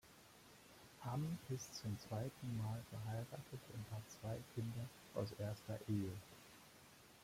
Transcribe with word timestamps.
Ham 1.01 1.37
ist 1.55 1.75
zum 1.75 1.95
zweiten 1.99 2.57
Mal 2.57 2.81
verheiratet 2.89 3.59
und 3.71 3.85
hat 3.93 4.01
zwei 4.19 4.35
Kinder 4.55 4.89
aus 5.13 5.31
erster 5.37 5.77
Ehe. 5.87 6.11